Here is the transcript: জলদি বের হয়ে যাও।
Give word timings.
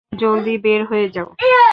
জলদি 0.19 0.57
বের 0.57 0.81
হয়ে 0.85 1.07
যাও। 1.09 1.27